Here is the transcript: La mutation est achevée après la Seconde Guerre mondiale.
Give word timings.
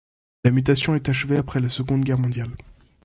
La 0.43 0.49
mutation 0.49 0.95
est 0.95 1.09
achevée 1.09 1.37
après 1.37 1.59
la 1.59 1.69
Seconde 1.69 2.03
Guerre 2.03 2.17
mondiale. 2.17 2.49